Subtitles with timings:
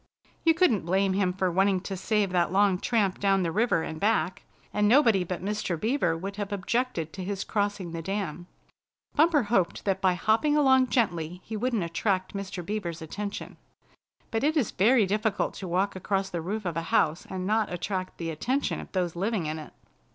[0.43, 3.99] You couldn't blame him for wanting to save that long tramp down the river and
[3.99, 4.41] back,
[4.73, 5.79] and nobody but Mr.
[5.79, 8.47] Beaver would have objected to his crossing the dam.
[9.13, 12.65] Bumper hoped that by hopping along gently he wouldn't attract Mr.
[12.65, 13.57] Beaver's attention.
[14.31, 17.71] But it is very difficult to walk across the roof of a house and not
[17.71, 19.71] attract the attention of those living in it.